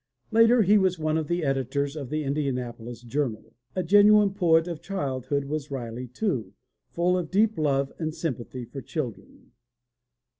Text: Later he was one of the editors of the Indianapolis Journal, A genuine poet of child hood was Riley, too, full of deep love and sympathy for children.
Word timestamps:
Later 0.31 0.63
he 0.63 0.79
was 0.79 0.97
one 0.97 1.15
of 1.15 1.27
the 1.27 1.43
editors 1.43 1.95
of 1.95 2.09
the 2.09 2.23
Indianapolis 2.23 3.03
Journal, 3.03 3.53
A 3.75 3.83
genuine 3.83 4.33
poet 4.33 4.67
of 4.67 4.81
child 4.81 5.27
hood 5.27 5.45
was 5.45 5.69
Riley, 5.69 6.07
too, 6.07 6.53
full 6.89 7.15
of 7.15 7.29
deep 7.29 7.55
love 7.55 7.93
and 7.99 8.11
sympathy 8.11 8.65
for 8.65 8.81
children. 8.81 9.51